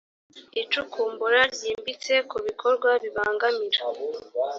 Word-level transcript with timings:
icukumbura 0.61 1.39
ryimbitse 1.53 2.13
ku 2.29 2.37
bikorwa 2.45 2.89
bibangamira 3.03 3.81